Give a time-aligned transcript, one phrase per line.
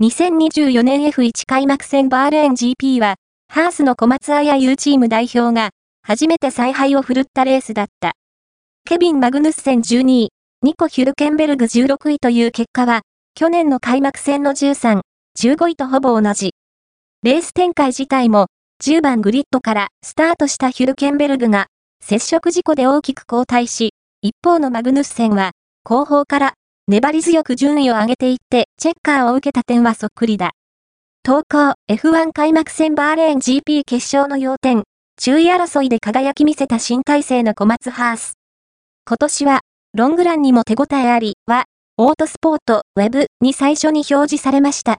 [0.00, 3.16] 2024年 F1 開幕戦バーレーン GP は、
[3.52, 5.70] ハースの小松彩 U チーム代表が、
[6.02, 8.12] 初めて采配を振るったレースだった。
[8.84, 10.28] ケビン・マグヌッセン12位、
[10.62, 13.00] ニコ・ヒュルケンベルグ16位という結果は、
[13.34, 15.00] 去年の開幕戦の13、
[15.36, 16.52] 15位とほぼ同じ。
[17.24, 18.46] レース展開自体も、
[18.84, 21.66] 10番グリッドからスタートしたヒュルケンベルグが、
[22.00, 25.50] 接触事故で大きく後退し、一方のマグヌッセンは、
[25.82, 26.54] 後方から
[26.88, 30.52] 粘り強く順位を上げていってチェッカーを受けた点はそっくりだ。
[31.22, 34.84] 投稿 F1 開幕戦バーレーン GP 決勝の要点、
[35.20, 38.38] 注意争いで輝き見せた新体制の小松ハース。
[39.06, 39.60] 今年は、
[39.92, 41.66] ロングランにも手応えありは、
[41.98, 44.96] オートスポートウェブに最初に表示されました。